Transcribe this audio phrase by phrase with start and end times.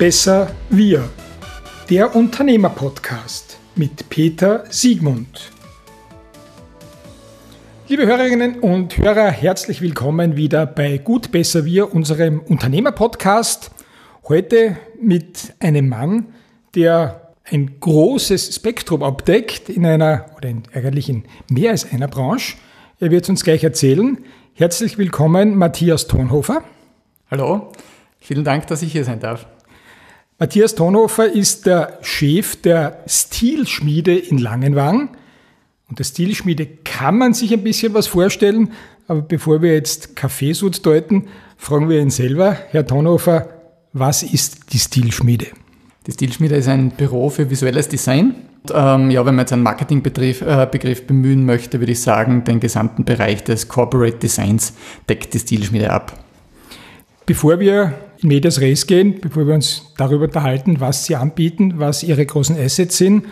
[0.00, 1.10] besser wir.
[1.90, 5.50] Der Unternehmer-Podcast mit Peter Siegmund.
[7.86, 13.72] Liebe Hörerinnen und Hörer, herzlich willkommen wieder bei Gut, besser wir, unserem Unternehmer-Podcast.
[14.26, 16.28] Heute mit einem Mann,
[16.74, 22.56] der ein großes Spektrum abdeckt in einer oder in, eigentlich in mehr als einer Branche.
[23.00, 24.16] Er wird es uns gleich erzählen.
[24.54, 26.64] Herzlich willkommen, Matthias Tonhofer.
[27.30, 27.70] Hallo,
[28.18, 29.46] vielen Dank, dass ich hier sein darf.
[30.42, 35.10] Matthias Tonhofer ist der Chef der Stilschmiede in Langenwang.
[35.86, 38.72] Und der Stilschmiede kann man sich ein bisschen was vorstellen,
[39.06, 41.26] aber bevor wir jetzt Kaffeesud deuten,
[41.58, 42.56] fragen wir ihn selber.
[42.70, 43.50] Herr Tonhofer,
[43.92, 45.48] was ist die Stilschmiede?
[46.06, 48.34] Die Stilschmiede ist ein Büro für visuelles Design.
[48.62, 52.44] Und, ähm, ja, wenn man jetzt einen Marketingbegriff äh, Begriff bemühen möchte, würde ich sagen,
[52.44, 54.72] den gesamten Bereich des Corporate Designs
[55.06, 56.18] deckt die Stilschmiede ab.
[57.26, 62.02] Bevor wir in Medias Res gehen, bevor wir uns darüber unterhalten, was Sie anbieten, was
[62.02, 63.24] Ihre großen Assets sind,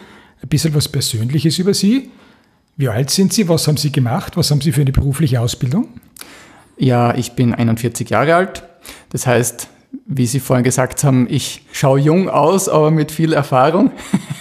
[0.42, 2.10] ein bisschen was Persönliches über Sie.
[2.76, 3.48] Wie alt sind Sie?
[3.48, 4.36] Was haben Sie gemacht?
[4.36, 5.88] Was haben Sie für eine berufliche Ausbildung?
[6.76, 8.62] Ja, ich bin 41 Jahre alt.
[9.10, 9.68] Das heißt,
[10.06, 13.90] wie Sie vorhin gesagt haben, ich schaue jung aus, aber mit viel Erfahrung.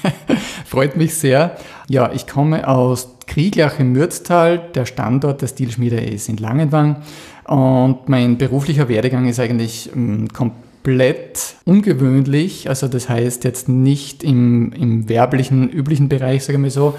[0.66, 1.58] Freut mich sehr.
[1.88, 4.70] Ja, ich komme aus Krieglach im Mürztal.
[4.76, 7.04] Der Standort der Stilschmiede ist in Langenwang.
[7.48, 12.70] Und mein beruflicher Werdegang ist eigentlich ähm, komplett ungewöhnlich.
[12.70, 16.95] Also das heißt jetzt nicht im, im werblichen, üblichen Bereich, sagen wir so.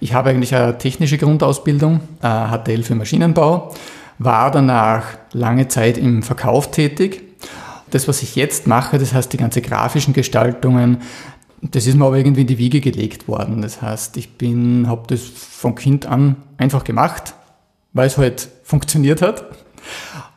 [0.00, 3.74] Ich habe eigentlich eine technische Grundausbildung, HTL für Maschinenbau,
[4.18, 7.22] war danach lange Zeit im Verkauf tätig
[7.90, 10.98] das, was ich jetzt mache, das heißt die ganze grafischen Gestaltungen,
[11.62, 13.60] das ist mir aber irgendwie in die Wiege gelegt worden.
[13.60, 17.34] Das heißt, ich bin, habe das von Kind an einfach gemacht,
[17.92, 19.44] weil es halt funktioniert hat.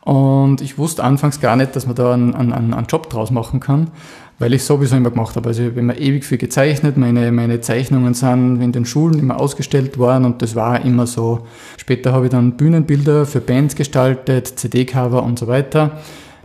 [0.04, 3.58] Und ich wusste anfangs gar nicht, dass man da einen, einen, einen Job draus machen
[3.58, 3.90] kann,
[4.38, 5.48] weil ich sowieso immer gemacht habe.
[5.48, 9.40] Also ich habe immer ewig viel gezeichnet, meine, meine Zeichnungen sind in den Schulen immer
[9.40, 11.46] ausgestellt worden und das war immer so.
[11.78, 15.92] Später habe ich dann Bühnenbilder für Bands gestaltet, CD-Cover und so weiter.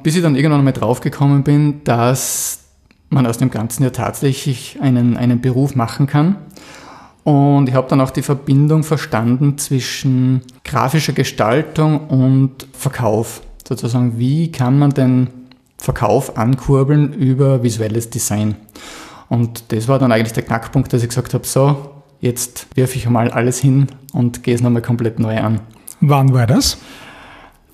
[0.04, 2.60] Bis ich dann irgendwann mal draufgekommen bin, dass
[3.10, 6.38] man aus dem Ganzen ja tatsächlich einen, einen Beruf machen kann.
[7.26, 13.42] Und ich habe dann auch die Verbindung verstanden zwischen grafischer Gestaltung und Verkauf.
[13.70, 15.28] Sozusagen, wie kann man den
[15.78, 18.56] Verkauf ankurbeln über visuelles Design?
[19.30, 23.08] Und das war dann eigentlich der Knackpunkt, dass ich gesagt habe, so, jetzt wirfe ich
[23.08, 25.62] mal alles hin und gehe es nochmal komplett neu an.
[26.02, 26.80] Wann war das?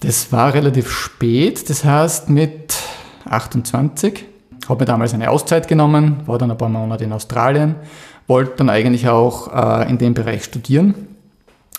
[0.02, 2.76] Das war relativ spät, das heißt mit
[3.24, 4.26] 28.
[4.68, 7.76] Habe mir damals eine Auszeit genommen, war dann ein paar Monate in Australien,
[8.28, 11.08] wollte dann eigentlich auch äh, in dem Bereich studieren,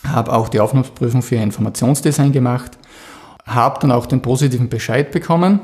[0.03, 2.79] habe auch die Aufnahmeprüfung für Informationsdesign gemacht,
[3.47, 5.59] habe dann auch den positiven Bescheid bekommen.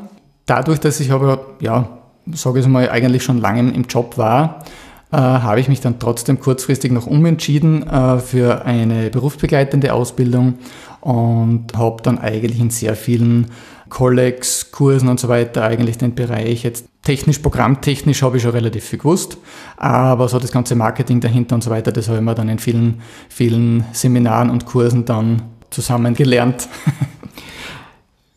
[0.45, 1.87] Dadurch, dass ich aber, ja,
[2.31, 4.63] sage ich mal, eigentlich schon lange im Job war,
[5.11, 10.55] äh, habe ich mich dann trotzdem kurzfristig noch umentschieden äh, für eine berufsbegleitende Ausbildung
[11.01, 13.51] und habe dann eigentlich in sehr vielen
[13.89, 18.85] Collegs, Kursen und so weiter eigentlich den Bereich jetzt technisch, programmtechnisch habe ich schon relativ
[18.85, 19.37] viel gewusst,
[19.77, 22.57] aber so das ganze Marketing dahinter und so weiter, das habe ich mir dann in
[22.57, 26.67] vielen, vielen Seminaren und Kursen dann zusammen gelernt.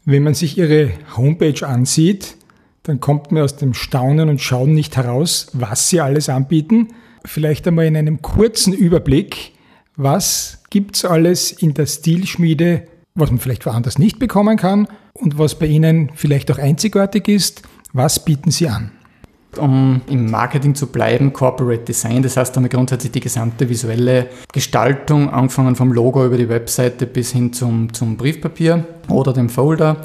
[0.08, 2.36] Wenn man sich Ihre Homepage ansieht,
[2.84, 6.90] dann kommt mir aus dem Staunen und Schauen nicht heraus, was Sie alles anbieten.
[7.24, 9.50] Vielleicht einmal in einem kurzen Überblick,
[9.96, 15.38] was gibt es alles in der Stilschmiede, was man vielleicht woanders nicht bekommen kann und
[15.38, 17.62] was bei Ihnen vielleicht auch einzigartig ist.
[17.92, 18.92] Was bieten Sie an?
[19.58, 22.22] Um im Marketing zu bleiben, Corporate Design.
[22.22, 27.06] Das heißt, haben wir grundsätzlich die gesamte visuelle Gestaltung, angefangen vom Logo über die Webseite
[27.06, 29.96] bis hin zum, zum Briefpapier oder dem Folder.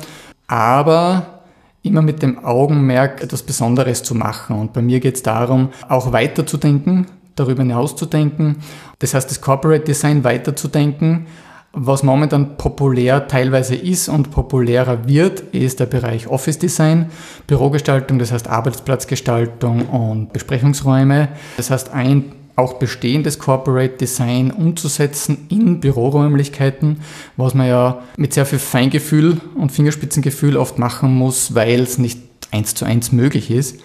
[0.48, 1.42] Aber
[1.84, 4.60] immer mit dem Augenmerk, etwas Besonderes zu machen.
[4.60, 8.58] Und bei mir geht es darum, auch weiterzudenken, darüber hinaus zu denken.
[9.00, 11.28] Das heißt, das Corporate Design weiterzudenken.
[11.74, 17.12] Was momentan populär teilweise ist und populärer wird, ist der Bereich Office Design,
[17.48, 21.30] Bürogestaltung, das heißt Arbeitsplatzgestaltung und Besprechungsräume.
[21.56, 27.00] Das heißt, ein auch bestehendes Corporate Design umzusetzen in Büroräumlichkeiten,
[27.38, 32.20] was man ja mit sehr viel Feingefühl und Fingerspitzengefühl oft machen muss, weil es nicht
[32.52, 33.80] eins zu eins möglich ist.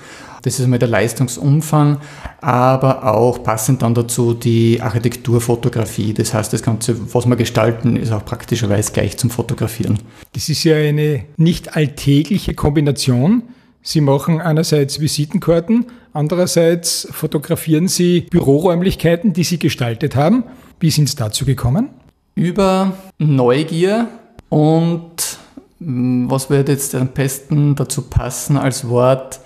[0.46, 1.98] Das ist einmal der Leistungsumfang,
[2.40, 6.14] aber auch passend dann dazu die Architekturfotografie.
[6.14, 9.98] Das heißt, das Ganze, was wir gestalten, ist auch praktischerweise gleich zum Fotografieren.
[10.34, 13.42] Das ist ja eine nicht alltägliche Kombination.
[13.82, 20.44] Sie machen einerseits Visitenkarten, andererseits fotografieren Sie Büroräumlichkeiten, die Sie gestaltet haben.
[20.78, 21.88] Wie sind Sie dazu gekommen?
[22.36, 24.06] Über Neugier
[24.48, 25.38] und
[25.80, 29.40] hm, was wird jetzt am besten dazu passen als Wort?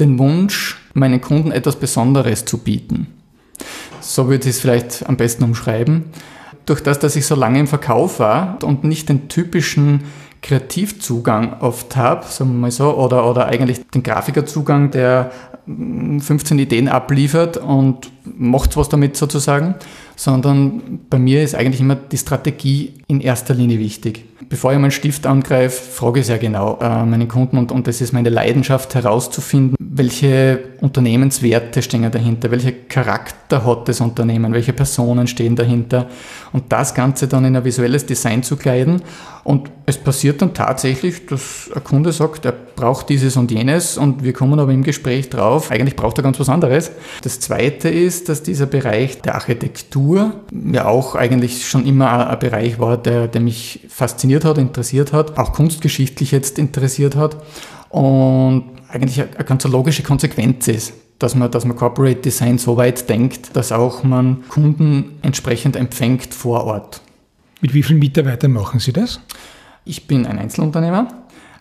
[0.00, 3.06] Den Wunsch, meinen Kunden etwas Besonderes zu bieten.
[4.00, 6.04] So würde ich es vielleicht am besten umschreiben.
[6.66, 10.04] Durch das, dass ich so lange im Verkauf war und nicht den typischen
[10.42, 15.30] Kreativzugang oft habe, sagen wir mal so, oder, oder eigentlich den Grafikerzugang, der
[15.66, 19.74] 15 Ideen abliefert und macht was damit sozusagen,
[20.20, 24.26] sondern bei mir ist eigentlich immer die Strategie in erster Linie wichtig.
[24.50, 28.02] Bevor ich meinen Stift angreife, frage ich sehr genau äh, meinen Kunden und, und das
[28.02, 35.26] ist meine Leidenschaft herauszufinden, welche Unternehmenswerte stehen dahinter, welcher Charakter hat das Unternehmen, welche Personen
[35.26, 36.08] stehen dahinter
[36.52, 39.02] und das Ganze dann in ein visuelles Design zu kleiden
[39.42, 44.22] und es passiert dann tatsächlich, dass ein Kunde sagt, er braucht dieses und jenes und
[44.22, 46.90] wir kommen aber im Gespräch drauf, eigentlich braucht er ganz was anderes.
[47.22, 52.78] Das zweite ist, dass dieser Bereich der Architektur ja auch eigentlich schon immer ein Bereich
[52.78, 57.36] war, der, der mich fasziniert hat, interessiert hat, auch kunstgeschichtlich jetzt interessiert hat
[57.88, 63.08] und eigentlich eine ganz logische Konsequenz ist dass man, dass man Corporate Design so weit
[63.08, 67.02] denkt, dass auch man Kunden entsprechend empfängt vor Ort.
[67.60, 69.20] Mit wie vielen Mitarbeitern machen Sie das?
[69.84, 71.08] Ich bin ein Einzelunternehmer,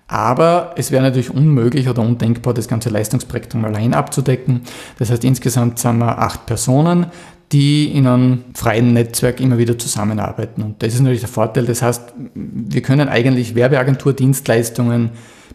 [0.09, 4.61] aber es wäre natürlich unmöglich oder undenkbar, das ganze Leistungsspektrum allein abzudecken.
[4.97, 7.05] Das heißt, insgesamt sind wir acht Personen,
[7.51, 10.63] die in einem freien Netzwerk immer wieder zusammenarbeiten.
[10.63, 11.65] Und das ist natürlich der Vorteil.
[11.65, 15.11] Das heißt, wir können eigentlich Werbeagentur-Dienstleistungen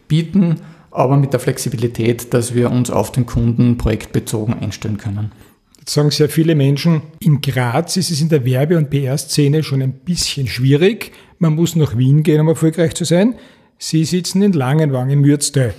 [0.06, 0.60] bieten,
[0.92, 5.32] aber mit der Flexibilität, dass wir uns auf den Kunden projektbezogen einstellen können.
[5.80, 9.82] Jetzt sagen sehr viele Menschen, in Graz ist es in der Werbe- und PR-Szene schon
[9.82, 11.10] ein bisschen schwierig.
[11.40, 13.34] Man muss nach Wien gehen, um erfolgreich zu sein.
[13.78, 15.74] Sie sitzen in Langenwang in Mürzte.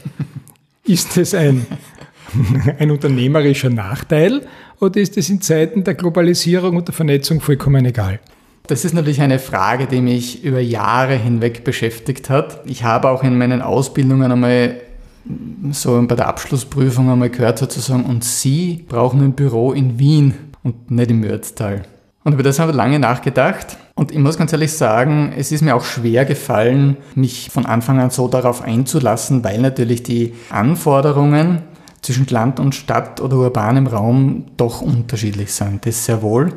[0.83, 1.65] Ist das ein,
[2.79, 4.41] ein unternehmerischer Nachteil
[4.79, 8.19] oder ist es in Zeiten der Globalisierung und der Vernetzung vollkommen egal?
[8.67, 12.61] Das ist natürlich eine Frage, die mich über Jahre hinweg beschäftigt hat.
[12.65, 14.77] Ich habe auch in meinen Ausbildungen einmal
[15.71, 20.33] so bei der Abschlussprüfung einmal gehört sozusagen, und Sie brauchen ein Büro in Wien
[20.63, 21.83] und nicht im Mürztal.
[22.23, 23.77] Und über das habe ich lange nachgedacht.
[23.97, 27.97] Und ich muss ganz ehrlich sagen, es ist mir auch schwer gefallen, mich von Anfang
[27.99, 31.61] an so darauf einzulassen, weil natürlich die Anforderungen
[32.01, 35.85] zwischen Land und Stadt oder urbanem Raum doch unterschiedlich sind.
[35.85, 36.53] Das sehr wohl.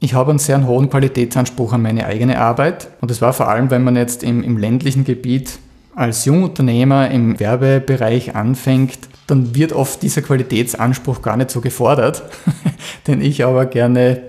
[0.00, 2.88] Ich habe einen sehr hohen Qualitätsanspruch an meine eigene Arbeit.
[3.00, 5.60] Und das war vor allem, wenn man jetzt im, im ländlichen Gebiet
[5.94, 12.22] als Jungunternehmer im Werbebereich anfängt, dann wird oft dieser Qualitätsanspruch gar nicht so gefordert,
[13.06, 14.22] den ich aber gerne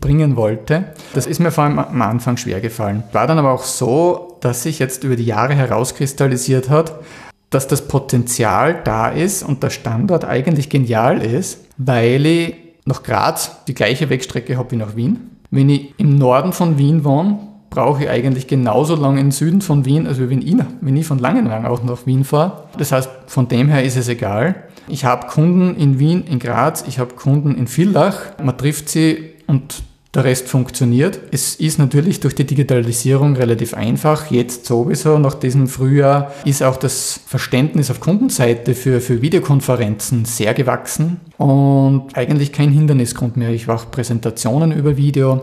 [0.00, 0.94] bringen wollte.
[1.12, 3.02] Das ist mir vor allem am Anfang schwer gefallen.
[3.12, 7.00] War dann aber auch so, dass sich jetzt über die Jahre herauskristallisiert hat,
[7.50, 12.54] dass das Potenzial da ist und der Standort eigentlich genial ist, weil ich
[12.86, 15.30] nach Graz die gleiche Wegstrecke habe wie nach Wien.
[15.50, 17.38] Wenn ich im Norden von Wien wohne,
[17.74, 21.18] brauche ich eigentlich genauso lange im Süden von Wien, als wenn ich, wenn ich von
[21.18, 22.64] Langenwang auch nach Wien fahre.
[22.78, 24.54] Das heißt, von dem her ist es egal.
[24.86, 28.38] Ich habe Kunden in Wien, in Graz, ich habe Kunden in Villach.
[28.42, 29.82] Man trifft sie und
[30.14, 31.18] der Rest funktioniert.
[31.32, 34.30] Es ist natürlich durch die Digitalisierung relativ einfach.
[34.30, 40.54] Jetzt sowieso, nach diesem Frühjahr, ist auch das Verständnis auf Kundenseite für, für Videokonferenzen sehr
[40.54, 43.50] gewachsen und eigentlich kein Hindernisgrund mehr.
[43.50, 45.42] Ich mache Präsentationen über Video.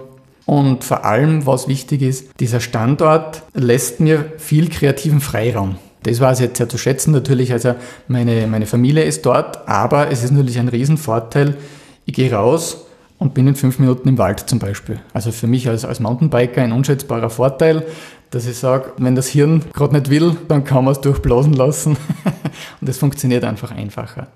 [0.51, 5.77] Und vor allem, was wichtig ist, dieser Standort lässt mir viel kreativen Freiraum.
[6.03, 7.13] Das war es jetzt sehr zu schätzen.
[7.13, 7.75] Natürlich, also
[8.09, 11.55] meine, meine Familie ist dort, aber es ist natürlich ein Riesenvorteil.
[12.03, 12.85] Ich gehe raus
[13.17, 14.99] und bin in fünf Minuten im Wald zum Beispiel.
[15.13, 17.85] Also für mich als, als Mountainbiker ein unschätzbarer Vorteil,
[18.29, 21.95] dass ich sage, wenn das Hirn gerade nicht will, dann kann man es durchblasen lassen.
[22.81, 24.27] und es funktioniert einfach einfacher.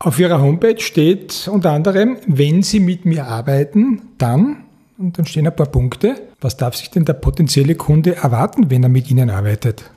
[0.00, 4.61] Auf Ihrer Homepage steht unter anderem, wenn Sie mit mir arbeiten, dann
[5.02, 6.14] und dann stehen ein paar Punkte.
[6.40, 9.90] Was darf sich denn der potenzielle Kunde erwarten, wenn er mit Ihnen arbeitet?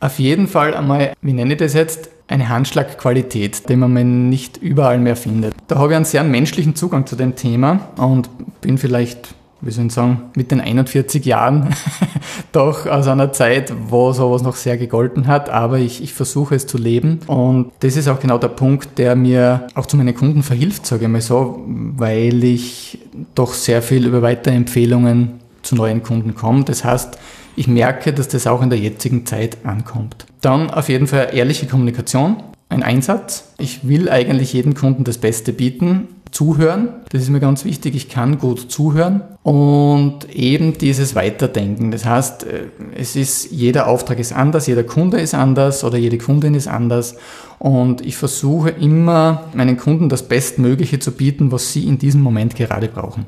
[0.00, 4.98] Auf jeden Fall einmal, wie nenne ich das jetzt, eine Handschlagqualität, die man nicht überall
[4.98, 5.54] mehr findet.
[5.68, 8.28] Da habe ich einen sehr menschlichen Zugang zu dem Thema und
[8.60, 11.74] bin vielleicht wie soll ich sagen, mit den 41 Jahren
[12.52, 16.66] doch aus einer Zeit, wo sowas noch sehr gegolten hat, aber ich, ich versuche es
[16.66, 20.42] zu leben und das ist auch genau der Punkt, der mir auch zu meinen Kunden
[20.42, 22.98] verhilft, sage ich mal so, weil ich
[23.34, 26.64] doch sehr viel über Weiterempfehlungen zu neuen Kunden komme.
[26.64, 27.18] Das heißt,
[27.56, 30.26] ich merke, dass das auch in der jetzigen Zeit ankommt.
[30.42, 32.36] Dann auf jeden Fall ehrliche Kommunikation,
[32.68, 33.52] ein Einsatz.
[33.58, 38.08] Ich will eigentlich jedem Kunden das Beste bieten Zuhören, das ist mir ganz wichtig, ich
[38.10, 41.92] kann gut zuhören und eben dieses Weiterdenken.
[41.92, 46.18] Das heißt, äh, es ist, jeder Auftrag ist anders, jeder Kunde ist anders oder jede
[46.18, 47.16] Kundin ist anders
[47.58, 52.54] und ich versuche immer meinen Kunden das Bestmögliche zu bieten, was sie in diesem Moment
[52.56, 53.24] gerade brauchen.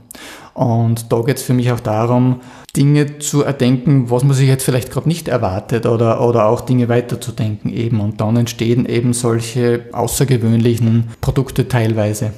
[0.59, 2.41] Und da geht es für mich auch darum,
[2.77, 6.89] Dinge zu erdenken, was man sich jetzt vielleicht gerade nicht erwartet oder, oder auch Dinge
[6.89, 8.01] weiterzudenken eben.
[8.01, 12.33] Und dann entstehen eben solche außergewöhnlichen Produkte teilweise.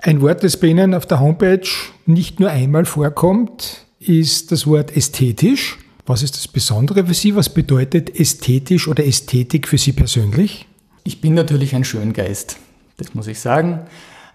[0.00, 1.68] Ein Wort, das bei Ihnen auf der Homepage
[2.06, 5.78] nicht nur einmal vorkommt, ist das Wort ästhetisch.
[6.06, 7.36] Was ist das Besondere für Sie?
[7.36, 10.66] Was bedeutet ästhetisch oder Ästhetik für Sie persönlich?
[11.04, 12.56] Ich bin natürlich ein Schöngeist,
[12.96, 13.82] das muss ich sagen.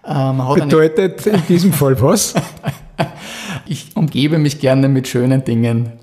[0.08, 2.34] Ähm, bedeutet in diesem Fall was?
[3.66, 5.92] ich umgebe mich gerne mit schönen Dingen.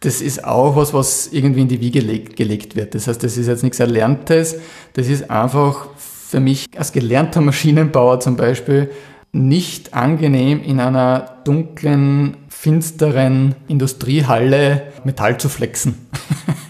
[0.00, 2.94] Das ist auch was, was irgendwie in die Wiege gelegt wird.
[2.94, 4.54] Das heißt, das ist jetzt nichts Erlerntes.
[4.92, 8.92] Das ist einfach für mich als gelernter Maschinenbauer zum Beispiel
[9.32, 16.06] nicht angenehm, in einer dunklen, finsteren Industriehalle Metall zu flexen.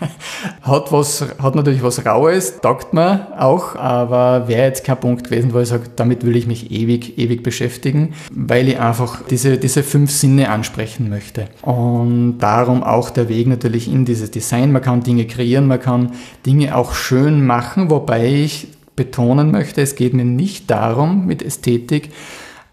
[0.68, 5.52] hat was, hat natürlich was Raues, taugt mir auch, aber wäre jetzt kein Punkt gewesen,
[5.52, 9.82] wo ich sage, damit will ich mich ewig, ewig beschäftigen, weil ich einfach diese, diese
[9.82, 11.48] fünf Sinne ansprechen möchte.
[11.62, 14.72] Und darum auch der Weg natürlich in dieses Design.
[14.72, 16.12] Man kann Dinge kreieren, man kann
[16.46, 22.10] Dinge auch schön machen, wobei ich betonen möchte, es geht mir nicht darum, mit Ästhetik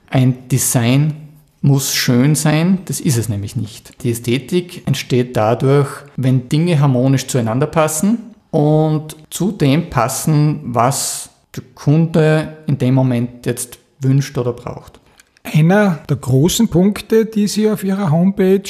[0.09, 1.24] ein Design
[1.65, 4.03] muss schön sein, das ist es nämlich nicht.
[4.03, 11.63] Die Ästhetik entsteht dadurch, wenn Dinge harmonisch zueinander passen und zu dem passen, was der
[11.73, 14.99] Kunde in dem Moment jetzt wünscht oder braucht.
[15.43, 18.69] Einer der großen Punkte, die Sie auf Ihrer Homepage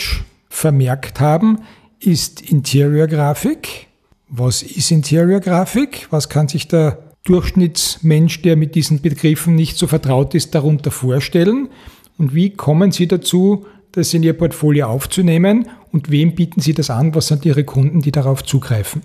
[0.50, 1.60] vermerkt haben,
[2.00, 3.88] ist Interior Grafik.
[4.30, 6.08] Was ist Interior Grafik?
[6.12, 11.70] Was kann sich der Durchschnittsmensch, der mit diesen Begriffen nicht so vertraut ist, darunter vorstellen?
[12.18, 15.70] Und wie kommen Sie dazu, das in Ihr Portfolio aufzunehmen?
[15.92, 17.16] Und wem bieten Sie das an?
[17.16, 19.02] Was sind Ihre Kunden, die darauf zugreifen?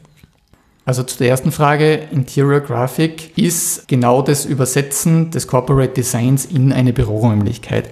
[0.85, 6.73] Also zu der ersten Frage, Interior Graphic ist genau das Übersetzen des Corporate Designs in
[6.73, 7.91] eine Büroräumlichkeit.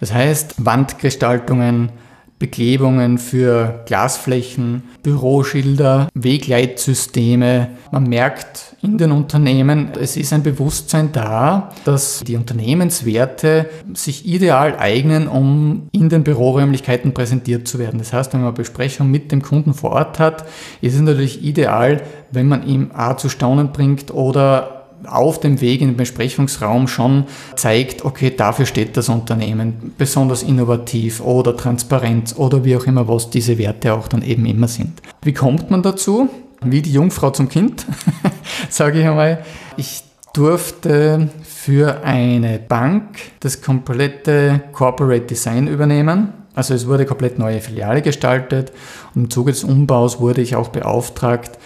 [0.00, 1.90] Das heißt, Wandgestaltungen,
[2.38, 7.70] Beklebungen für Glasflächen, Büroschilder, Wegleitsysteme.
[7.90, 14.78] Man merkt in den Unternehmen, es ist ein Bewusstsein da, dass die Unternehmenswerte sich ideal
[14.78, 17.98] eignen, um in den Büroräumlichkeiten präsentiert zu werden.
[17.98, 20.46] Das heißt, wenn man Besprechung mit dem Kunden vor Ort hat,
[20.80, 25.80] ist es natürlich ideal, wenn man ihm A zu staunen bringt oder auf dem Weg
[25.80, 27.24] in den Besprechungsraum schon
[27.56, 33.30] zeigt, okay, dafür steht das Unternehmen, besonders innovativ oder Transparenz oder wie auch immer, was
[33.30, 35.02] diese Werte auch dann eben immer sind.
[35.22, 36.28] Wie kommt man dazu?
[36.62, 37.86] Wie die Jungfrau zum Kind,
[38.68, 39.44] sage ich einmal.
[39.76, 40.02] Ich
[40.32, 46.32] durfte für eine Bank das komplette Corporate Design übernehmen.
[46.54, 48.72] Also es wurde komplett neue Filiale gestaltet
[49.14, 51.58] und im Zuge des Umbaus wurde ich auch beauftragt,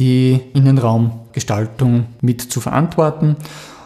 [0.00, 3.36] die Innenraumgestaltung mit zu verantworten.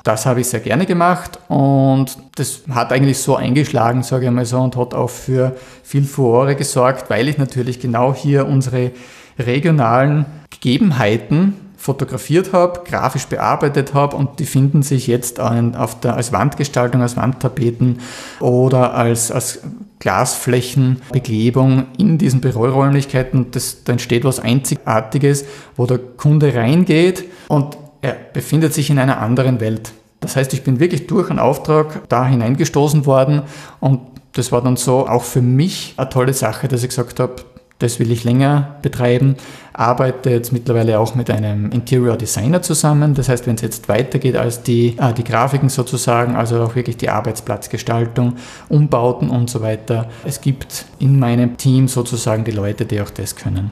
[0.05, 4.45] Das habe ich sehr gerne gemacht und das hat eigentlich so eingeschlagen, sage ich mal
[4.45, 8.93] so, und hat auch für viel Furore gesorgt, weil ich natürlich genau hier unsere
[9.39, 16.33] regionalen Gegebenheiten fotografiert habe, grafisch bearbeitet habe und die finden sich jetzt auf der, als
[16.33, 17.99] Wandgestaltung, als Wandtapeten
[18.41, 19.61] oder als, als
[20.05, 23.51] Glasflächenbeklebung in diesen Büroräumlichkeiten.
[23.53, 25.47] Das, da entsteht was Einzigartiges,
[25.77, 29.93] wo der Kunde reingeht und er befindet sich in einer anderen Welt.
[30.21, 33.43] Das heißt, ich bin wirklich durch einen Auftrag da hineingestoßen worden
[33.81, 34.01] und
[34.35, 37.37] das war dann so auch für mich eine tolle Sache, dass ich gesagt habe,
[37.85, 39.37] das will ich länger betreiben.
[39.73, 43.15] Arbeite jetzt mittlerweile auch mit einem Interior Designer zusammen.
[43.15, 46.97] Das heißt, wenn es jetzt weitergeht als die, äh, die Grafiken sozusagen, also auch wirklich
[46.97, 48.37] die Arbeitsplatzgestaltung,
[48.69, 50.09] Umbauten und so weiter.
[50.25, 53.71] Es gibt in meinem Team sozusagen die Leute, die auch das können.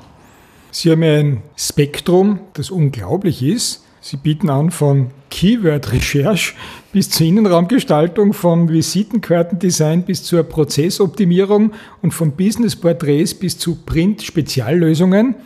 [0.70, 3.84] Sie haben ein Spektrum, das unglaublich ist.
[4.04, 6.54] Sie bieten an von Keyword-Recherche
[6.92, 15.36] bis zur Innenraumgestaltung, vom Visitenkartendesign bis zur Prozessoptimierung und von Business-Porträts bis zu Print-Speziallösungen.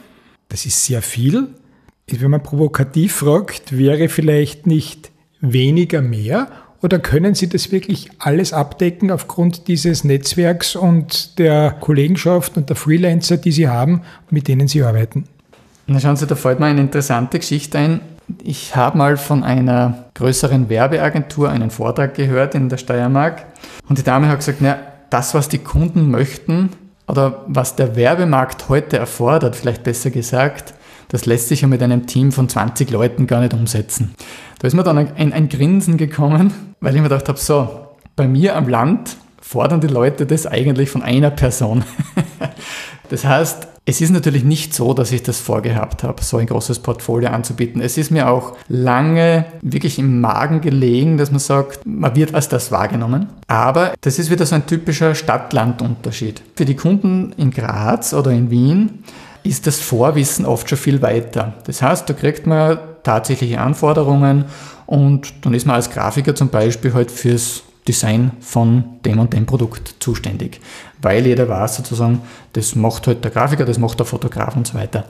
[0.48, 1.48] Das ist sehr viel.
[2.06, 5.10] Wenn man provokativ fragt, wäre vielleicht nicht
[5.42, 6.48] weniger mehr
[6.80, 12.76] oder können Sie das wirklich alles abdecken aufgrund dieses Netzwerks und der Kollegenschaft und der
[12.76, 15.24] Freelancer, die Sie haben, mit denen Sie arbeiten?
[15.86, 18.00] Na schauen Sie, da fällt mir eine interessante Geschichte ein.
[18.42, 23.46] Ich habe mal von einer größeren Werbeagentur einen Vortrag gehört in der Steiermark
[23.88, 24.78] und die Dame hat gesagt, na,
[25.10, 26.70] das, was die Kunden möchten
[27.06, 30.74] oder was der Werbemarkt heute erfordert, vielleicht besser gesagt,
[31.08, 34.14] das lässt sich ja mit einem Team von 20 Leuten gar nicht umsetzen.
[34.58, 38.26] Da ist mir dann ein, ein Grinsen gekommen, weil ich mir gedacht habe, so, bei
[38.26, 41.84] mir am Land fordern die Leute das eigentlich von einer Person.
[43.10, 46.80] das heißt, Es ist natürlich nicht so, dass ich das vorgehabt habe, so ein großes
[46.80, 47.80] Portfolio anzubieten.
[47.80, 52.48] Es ist mir auch lange wirklich im Magen gelegen, dass man sagt, man wird als
[52.48, 53.28] das wahrgenommen.
[53.46, 56.42] Aber das ist wieder so ein typischer Stadt-Land-Unterschied.
[56.56, 59.04] Für die Kunden in Graz oder in Wien
[59.44, 61.54] ist das Vorwissen oft schon viel weiter.
[61.66, 64.46] Das heißt, da kriegt man tatsächliche Anforderungen
[64.86, 69.46] und dann ist man als Grafiker zum Beispiel halt fürs Design von dem und dem
[69.46, 70.60] Produkt zuständig.
[71.00, 74.74] Weil jeder weiß sozusagen, das macht halt der Grafiker, das macht der Fotograf und so
[74.74, 75.04] weiter.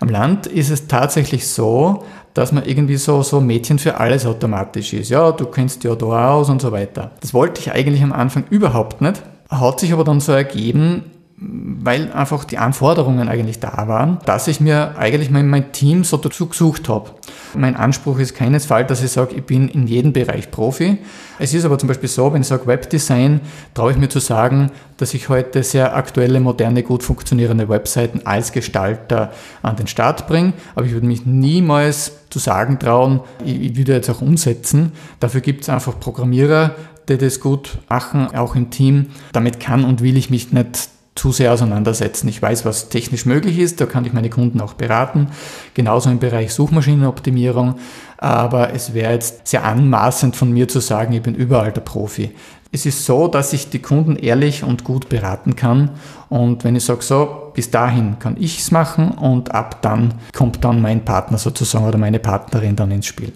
[0.00, 2.04] Am Land ist es tatsächlich so,
[2.34, 5.08] dass man irgendwie so, so Mädchen für alles automatisch ist.
[5.08, 7.12] Ja, du kennst ja da aus und so weiter.
[7.20, 9.22] Das wollte ich eigentlich am Anfang überhaupt nicht.
[9.48, 11.04] Hat sich aber dann so ergeben,
[11.38, 16.16] weil einfach die Anforderungen eigentlich da waren, dass ich mir eigentlich mein, mein Team so
[16.16, 17.10] dazu gesucht habe.
[17.54, 20.96] Mein Anspruch ist keinesfalls, dass ich sage, ich bin in jedem Bereich Profi.
[21.38, 23.42] Es ist aber zum Beispiel so, wenn ich sage Webdesign,
[23.74, 28.52] traue ich mir zu sagen, dass ich heute sehr aktuelle, moderne, gut funktionierende Webseiten als
[28.52, 29.30] Gestalter
[29.62, 30.54] an den Start bringe.
[30.74, 34.92] Aber ich würde mich niemals zu sagen trauen, ich, ich würde jetzt auch umsetzen.
[35.20, 36.74] Dafür gibt es einfach Programmierer,
[37.10, 39.08] die das gut machen, auch im Team.
[39.32, 42.28] Damit kann und will ich mich nicht zu sehr auseinandersetzen.
[42.28, 45.28] Ich weiß, was technisch möglich ist, da kann ich meine Kunden auch beraten,
[45.74, 47.76] genauso im Bereich Suchmaschinenoptimierung,
[48.18, 52.30] aber es wäre jetzt sehr anmaßend von mir zu sagen, ich bin überall der Profi.
[52.72, 55.90] Es ist so, dass ich die Kunden ehrlich und gut beraten kann
[56.28, 60.62] und wenn ich sage, so, bis dahin kann ich es machen und ab dann kommt
[60.64, 63.32] dann mein Partner sozusagen oder meine Partnerin dann ins Spiel.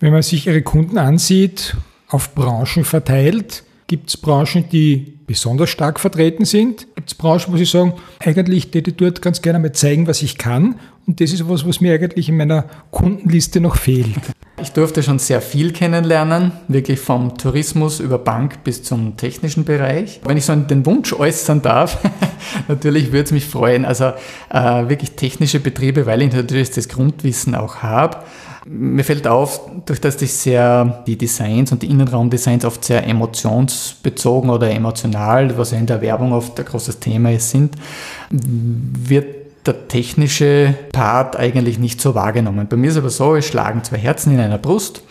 [0.00, 1.76] Wenn man sich Ihre Kunden ansieht,
[2.08, 6.86] auf Branchen verteilt, gibt es Branchen, die besonders stark vertreten sind.
[6.94, 10.38] Gibt es Branchen, wo Sie sagen, eigentlich ich dort ganz gerne mal zeigen, was ich
[10.38, 10.76] kann.
[11.06, 14.14] Und das ist etwas, was mir eigentlich in meiner Kundenliste noch fehlt.
[14.62, 20.20] Ich durfte schon sehr viel kennenlernen, wirklich vom Tourismus über Bank bis zum technischen Bereich.
[20.24, 21.98] Wenn ich so den Wunsch äußern darf,
[22.68, 24.12] natürlich würde es mich freuen, also
[24.50, 28.18] äh, wirklich technische Betriebe, weil ich natürlich das Grundwissen auch habe.
[28.66, 34.48] Mir fällt auf, durch dass ich sehr die Designs und die Innenraumdesigns oft sehr emotionsbezogen
[34.48, 37.76] oder emotional, was ja in der Werbung oft ein großes Thema ist, sind,
[38.30, 42.66] wird der technische Part eigentlich nicht so wahrgenommen.
[42.68, 45.02] Bei mir ist aber so, es schlagen zwei Herzen in einer Brust.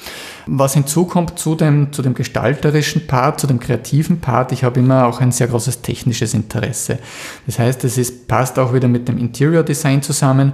[0.46, 5.06] Was hinzukommt zu dem, zu dem gestalterischen Part, zu dem kreativen Part, ich habe immer
[5.06, 7.00] auch ein sehr großes technisches Interesse.
[7.46, 10.54] Das heißt, es ist, passt auch wieder mit dem Interior Design zusammen.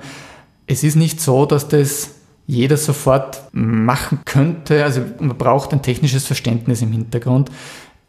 [0.67, 2.11] Es ist nicht so, dass das
[2.49, 4.83] jeder sofort machen könnte.
[4.83, 7.51] Also man braucht ein technisches Verständnis im Hintergrund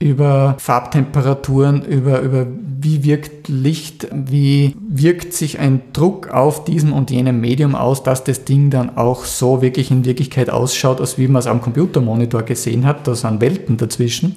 [0.00, 2.46] über Farbtemperaturen, über, über
[2.82, 8.24] wie wirkt Licht, wie wirkt sich ein Druck auf diesem und jenem Medium aus, dass
[8.24, 12.42] das Ding dann auch so wirklich in Wirklichkeit ausschaut, als wie man es am Computermonitor
[12.44, 13.06] gesehen hat.
[13.06, 14.36] Da sind Welten dazwischen.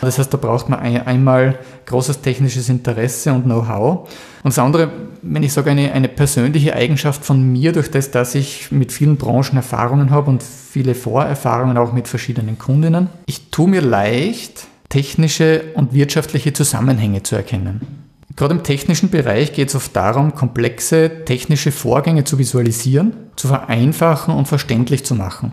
[0.00, 4.08] Das heißt, da braucht man ein, einmal großes technisches Interesse und Know-how.
[4.44, 4.92] Und das andere,
[5.22, 9.16] wenn ich sage, eine, eine persönliche Eigenschaft von mir, durch das, dass ich mit vielen
[9.16, 13.08] Branchen Erfahrungen habe und viele Vorerfahrungen auch mit verschiedenen Kundinnen.
[13.26, 17.80] Ich tue mir leicht, technische und wirtschaftliche Zusammenhänge zu erkennen.
[18.36, 24.34] Gerade im technischen Bereich geht es oft darum, komplexe technische Vorgänge zu visualisieren, zu vereinfachen
[24.34, 25.52] und verständlich zu machen.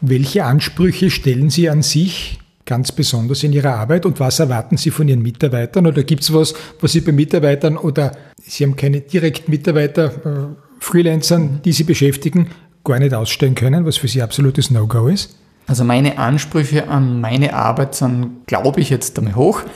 [0.00, 4.90] Welche Ansprüche stellen Sie an sich ganz besonders in Ihrer Arbeit und was erwarten Sie
[4.90, 5.86] von Ihren Mitarbeitern?
[5.86, 10.80] Oder gibt es was, was Sie bei Mitarbeitern oder Sie haben keine direkten Mitarbeiter, äh,
[10.80, 12.48] Freelancern, die Sie beschäftigen,
[12.84, 15.36] gar nicht ausstellen können, was für Sie absolutes No-Go ist?
[15.66, 19.62] Also meine Ansprüche an meine Arbeit sind, glaube ich, jetzt einmal hoch.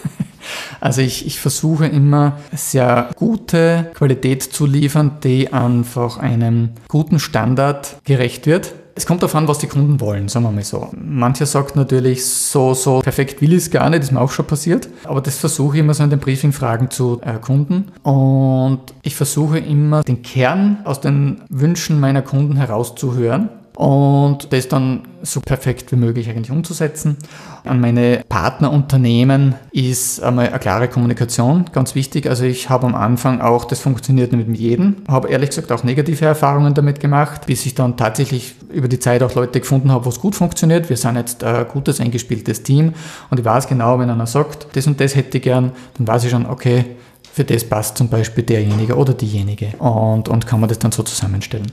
[0.81, 7.97] Also ich, ich versuche immer sehr gute Qualität zu liefern, die einfach einem guten Standard
[8.05, 8.73] gerecht wird.
[8.95, 10.89] Es kommt darauf an, was die Kunden wollen, sagen wir mal so.
[10.93, 14.47] Mancher sagt natürlich, so, so perfekt will ich es gar nicht, ist mir auch schon
[14.47, 14.89] passiert.
[15.05, 17.93] Aber das versuche ich immer so in den Briefing-Fragen zu erkunden.
[18.03, 23.51] Und ich versuche immer den Kern aus den Wünschen meiner Kunden herauszuhören
[23.81, 27.17] und das dann so perfekt wie möglich eigentlich umzusetzen.
[27.65, 32.29] An meine Partnerunternehmen ist einmal eine klare Kommunikation ganz wichtig.
[32.29, 35.83] Also ich habe am Anfang auch, das funktioniert nicht mit jedem, habe ehrlich gesagt auch
[35.83, 40.05] negative Erfahrungen damit gemacht, bis ich dann tatsächlich über die Zeit auch Leute gefunden habe,
[40.05, 40.91] wo es gut funktioniert.
[40.91, 42.93] Wir sind jetzt ein gutes, eingespieltes Team
[43.31, 46.25] und ich weiß genau, wenn einer sagt, das und das hätte ich gern, dann weiß
[46.25, 46.85] ich schon, okay,
[47.33, 51.03] für das passt zum Beispiel derjenige oder diejenige und, und kann man das dann so
[51.03, 51.73] zusammenstellen.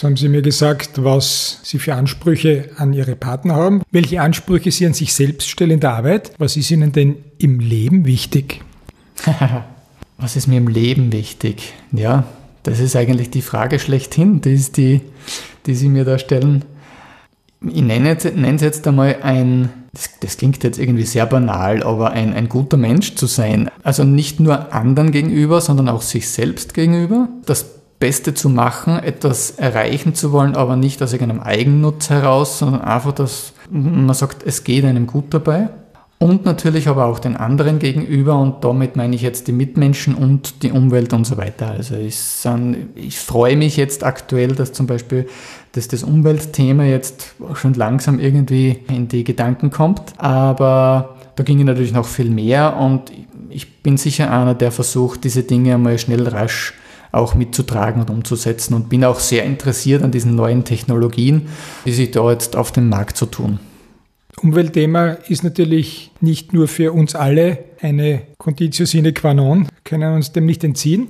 [0.00, 4.70] Jetzt haben Sie mir gesagt, was Sie für Ansprüche an Ihre Partner haben, welche Ansprüche
[4.70, 6.32] Sie an sich selbst stellen in der Arbeit.
[6.38, 8.62] Was ist Ihnen denn im Leben wichtig?
[10.16, 11.74] was ist mir im Leben wichtig?
[11.92, 12.24] Ja,
[12.62, 15.02] das ist eigentlich die Frage schlechthin, die, ist die,
[15.66, 16.64] die Sie mir da stellen.
[17.60, 22.32] Ich nenne es jetzt einmal ein, das, das, klingt jetzt irgendwie sehr banal, aber ein,
[22.32, 23.70] ein guter Mensch zu sein.
[23.82, 27.28] Also nicht nur anderen gegenüber, sondern auch sich selbst gegenüber.
[27.44, 32.80] Das Beste zu machen, etwas erreichen zu wollen, aber nicht aus irgendeinem Eigennutz heraus, sondern
[32.80, 35.68] einfach, dass man sagt, es geht einem gut dabei
[36.18, 40.62] und natürlich aber auch den anderen gegenüber und damit meine ich jetzt die Mitmenschen und
[40.62, 41.70] die Umwelt und so weiter.
[41.70, 42.18] Also ich,
[42.94, 45.28] ich freue mich jetzt aktuell, dass zum Beispiel
[45.72, 51.92] dass das Umweltthema jetzt schon langsam irgendwie in die Gedanken kommt, aber da ginge natürlich
[51.92, 53.12] noch viel mehr und
[53.50, 56.74] ich bin sicher einer, der versucht, diese Dinge einmal schnell rasch
[57.12, 61.48] auch mitzutragen und umzusetzen und bin auch sehr interessiert an diesen neuen Technologien,
[61.84, 63.58] die sich da jetzt auf dem Markt so tun.
[64.36, 70.32] Umweltthema ist natürlich nicht nur für uns alle eine Conditio sine qua non, können uns
[70.32, 71.08] dem nicht entziehen.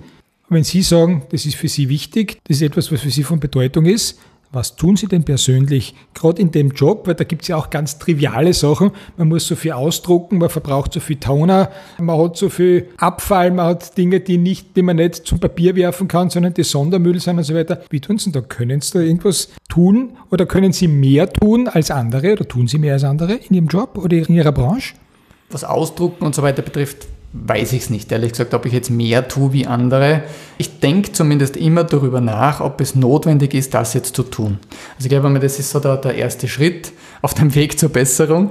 [0.48, 3.38] Wenn Sie sagen, das ist für Sie wichtig, das ist etwas, was für Sie von
[3.38, 4.18] Bedeutung ist,
[4.52, 7.70] was tun Sie denn persönlich, gerade in dem Job, weil da gibt es ja auch
[7.70, 8.90] ganz triviale Sachen.
[9.16, 13.52] Man muss so viel ausdrucken, man verbraucht so viel Toner, man hat so viel Abfall,
[13.52, 17.20] man hat Dinge, die, nicht, die man nicht zum Papier werfen kann, sondern die Sondermüll
[17.20, 17.80] sind und so weiter.
[17.90, 18.40] Wie tun Sie da?
[18.40, 22.78] Können Sie da irgendwas tun oder können Sie mehr tun als andere oder tun Sie
[22.78, 24.94] mehr als andere in Ihrem Job oder in Ihrer Branche?
[25.50, 28.90] Was Ausdrucken und so weiter betrifft, weiß ich es nicht, ehrlich gesagt, ob ich jetzt
[28.90, 30.24] mehr tue wie andere.
[30.58, 34.58] Ich denke zumindest immer darüber nach, ob es notwendig ist, das jetzt zu tun.
[34.96, 38.50] Also ich glaube, das ist so der, der erste Schritt auf dem Weg zur Besserung.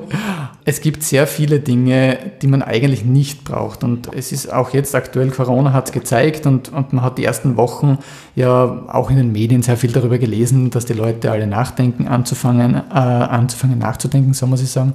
[0.69, 3.83] Es gibt sehr viele Dinge, die man eigentlich nicht braucht.
[3.83, 7.23] Und es ist auch jetzt aktuell, Corona hat es gezeigt und, und man hat die
[7.23, 7.97] ersten Wochen
[8.35, 12.75] ja auch in den Medien sehr viel darüber gelesen, dass die Leute alle nachdenken, anzufangen,
[12.75, 14.93] äh, anzufangen nachzudenken, so muss ich sagen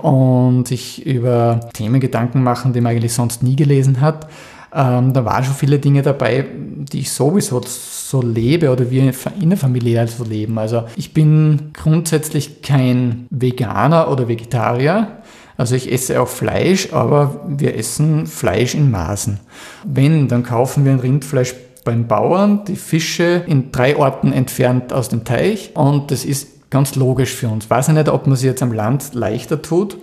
[0.00, 4.28] und sich über Themen Gedanken machen, die man eigentlich sonst nie gelesen hat.
[4.74, 6.44] Ähm, da waren schon viele Dinge dabei,
[6.92, 10.58] die ich sowieso so lebe oder wir innerfamiliär so leben.
[10.58, 15.18] Also ich bin grundsätzlich kein Veganer oder Vegetarier.
[15.56, 19.40] Also ich esse auch Fleisch, aber wir essen Fleisch in Maßen.
[19.84, 21.54] Wenn, dann kaufen wir ein Rindfleisch
[21.84, 26.96] beim Bauern, die Fische in drei Orten entfernt aus dem Teich und das ist ganz
[26.96, 27.68] logisch für uns.
[27.70, 29.96] Weiß ich nicht, ob man sich jetzt am Land leichter tut,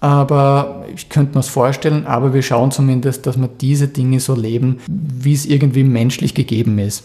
[0.00, 4.34] aber ich könnte mir es vorstellen, aber wir schauen zumindest, dass wir diese Dinge so
[4.34, 7.04] leben, wie es irgendwie menschlich gegeben ist.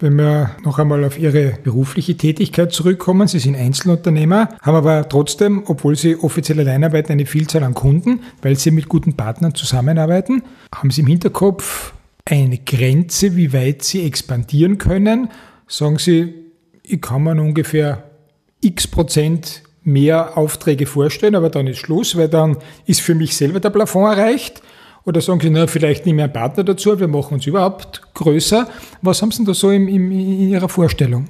[0.00, 5.62] Wenn wir noch einmal auf Ihre berufliche Tätigkeit zurückkommen, Sie sind Einzelunternehmer, haben aber trotzdem,
[5.66, 10.42] obwohl Sie offiziell allein arbeiten, eine Vielzahl an Kunden, weil Sie mit guten Partnern zusammenarbeiten.
[10.74, 11.94] Haben Sie im Hinterkopf
[12.24, 15.28] eine Grenze, wie weit Sie expandieren können?
[15.68, 16.34] Sagen Sie,
[16.82, 18.02] ich kann mir ungefähr
[18.60, 23.60] x Prozent mehr Aufträge vorstellen, aber dann ist Schluss, weil dann ist für mich selber
[23.60, 24.62] der Plafond erreicht.
[25.04, 28.66] Oder sagen Sie, na, vielleicht nehmen wir einen Partner dazu, wir machen uns überhaupt größer.
[29.02, 31.28] Was haben Sie denn da so im, im, in Ihrer Vorstellung?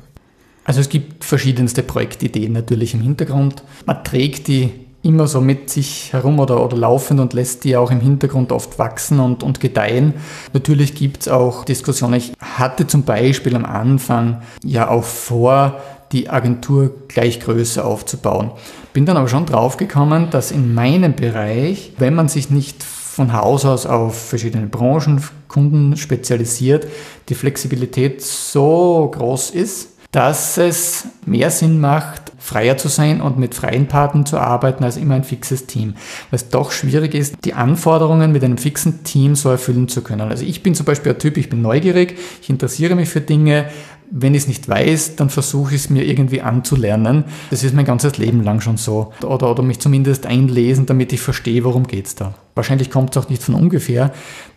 [0.65, 3.63] Also es gibt verschiedenste Projektideen natürlich im Hintergrund.
[3.85, 4.71] Man trägt die
[5.05, 8.79] immer so mit sich herum oder, oder laufend und lässt die auch im Hintergrund oft
[8.79, 10.15] wachsen und, und gedeihen.
[10.55, 12.15] Natürlich gibt es auch Diskussionen.
[12.15, 15.79] Ich hatte zum Beispiel am Anfang ja auch vor,
[16.15, 18.53] die Agentur gleich größer aufzubauen.
[18.95, 23.65] Bin dann aber schon draufgekommen, dass in meinem Bereich, wenn man sich nicht von Haus
[23.65, 26.87] aus auf verschiedene Branchen, Kunden spezialisiert,
[27.29, 33.55] die Flexibilität so groß ist, dass es mehr Sinn macht, freier zu sein und mit
[33.55, 35.95] freien Partnern zu arbeiten als immer ein fixes Team.
[36.31, 40.31] Es doch schwierig ist, die Anforderungen mit einem fixen Team so erfüllen zu können.
[40.31, 43.67] Also ich bin zum Beispiel ein Typ, ich bin neugierig, ich interessiere mich für Dinge,
[44.11, 47.25] wenn ich es nicht weiß, dann versuche ich es mir irgendwie anzulernen.
[47.51, 49.13] Das ist mein ganzes Leben lang schon so.
[49.23, 52.35] Oder, oder mich zumindest einlesen, damit ich verstehe, worum geht es da.
[52.55, 54.13] Wahrscheinlich kommt es auch nicht von ungefähr,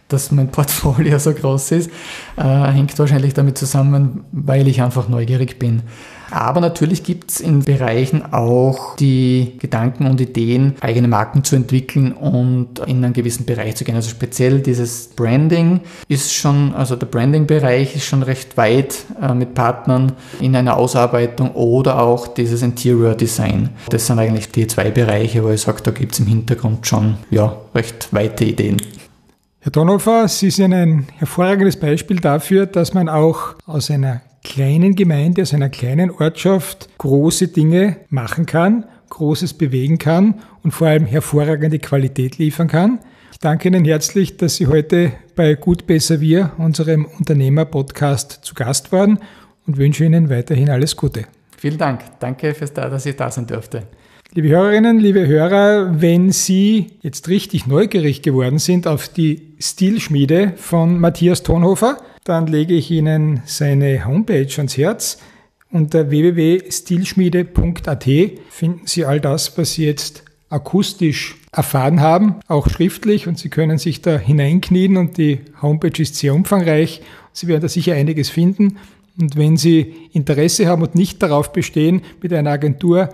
[0.07, 1.89] dass mein Portfolio so groß ist.
[2.37, 5.83] Äh, hängt wahrscheinlich damit zusammen, weil ich einfach neugierig bin.
[6.31, 12.11] Aber natürlich gibt es in Bereichen auch die Gedanken und Ideen, eigene Marken zu entwickeln
[12.11, 13.95] und in einen gewissen Bereich zu gehen.
[13.95, 19.53] Also speziell dieses Branding ist schon, also der Branding-Bereich ist schon recht weit äh, mit
[19.53, 23.69] Partnern in einer Ausarbeitung oder auch dieses Interior Design.
[23.89, 27.17] Das sind eigentlich die zwei Bereiche, wo ich sage, da gibt es im Hintergrund schon
[27.29, 28.77] ja, recht weite Ideen.
[29.59, 35.41] Herr Donhofer, Sie sind ein hervorragendes Beispiel dafür, dass man auch aus einer kleinen Gemeinde,
[35.41, 41.79] aus einer kleinen Ortschaft große Dinge machen kann, Großes bewegen kann und vor allem hervorragende
[41.79, 42.99] Qualität liefern kann.
[43.33, 48.93] Ich danke Ihnen herzlich, dass Sie heute bei Gut Besser Wir, unserem Unternehmer-Podcast, zu Gast
[48.93, 49.19] waren
[49.67, 51.25] und wünsche Ihnen weiterhin alles Gute.
[51.57, 52.01] Vielen Dank.
[52.19, 53.83] Danke, fürs da, dass ich da sein durfte.
[54.33, 60.99] Liebe Hörerinnen, liebe Hörer, wenn Sie jetzt richtig neugierig geworden sind auf die Stilschmiede von
[60.99, 65.19] Matthias Tonhofer, dann lege ich Ihnen seine Homepage ans Herz
[65.71, 68.05] Unter www.stilschmiede.at
[68.49, 73.77] finden Sie all das, was Sie jetzt akustisch erfahren haben, auch schriftlich und Sie können
[73.77, 77.01] sich da hineinknien und die Homepage ist sehr umfangreich.
[77.31, 78.77] Sie werden da sicher einiges finden.
[79.19, 83.09] Und wenn Sie Interesse haben und nicht darauf bestehen, mit einer Agentur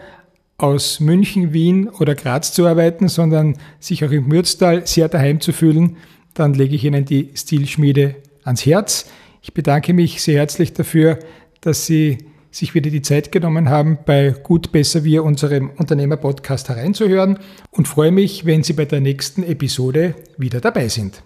[0.57, 5.53] aus München, Wien oder Graz zu arbeiten, sondern sich auch im Mürztal sehr daheim zu
[5.53, 5.97] fühlen,
[6.33, 9.05] dann lege ich Ihnen die Stilschmiede ans Herz.
[9.41, 11.19] Ich bedanke mich sehr herzlich dafür,
[11.61, 12.17] dass Sie
[12.51, 17.39] sich wieder die Zeit genommen haben, bei Gut Besser Wir, unserem Unternehmer-Podcast hereinzuhören
[17.71, 21.23] und freue mich, wenn Sie bei der nächsten Episode wieder dabei sind.